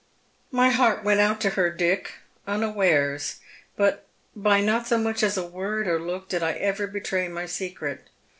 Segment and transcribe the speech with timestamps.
[0.49, 2.13] My heart went out to her, Dick,
[2.47, 3.35] unawares,
[3.75, 7.45] but by not so much as a word or look did I ever betray my
[7.45, 8.07] secret.